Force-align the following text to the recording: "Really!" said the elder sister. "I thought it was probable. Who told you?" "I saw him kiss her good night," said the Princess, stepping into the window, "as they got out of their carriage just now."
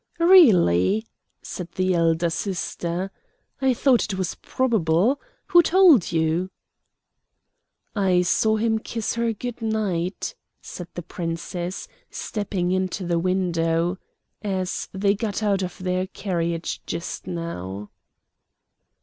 "Really!" 0.17 1.05
said 1.43 1.73
the 1.73 1.93
elder 1.93 2.31
sister. 2.31 3.11
"I 3.61 3.75
thought 3.75 4.05
it 4.05 4.15
was 4.17 4.33
probable. 4.33 5.21
Who 5.49 5.61
told 5.61 6.11
you?" 6.11 6.49
"I 7.95 8.23
saw 8.23 8.55
him 8.55 8.79
kiss 8.79 9.13
her 9.13 9.31
good 9.31 9.61
night," 9.61 10.33
said 10.59 10.87
the 10.95 11.03
Princess, 11.03 11.87
stepping 12.09 12.71
into 12.71 13.05
the 13.05 13.19
window, 13.19 13.99
"as 14.41 14.89
they 14.91 15.13
got 15.13 15.43
out 15.43 15.61
of 15.61 15.77
their 15.77 16.07
carriage 16.07 16.81
just 16.87 17.27
now." 17.27 17.91